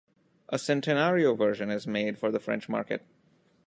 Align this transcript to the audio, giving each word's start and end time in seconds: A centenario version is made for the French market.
A 0.49 0.55
centenario 0.57 1.37
version 1.37 1.69
is 1.69 1.85
made 1.85 2.17
for 2.17 2.31
the 2.31 2.39
French 2.39 2.67
market. 2.67 3.05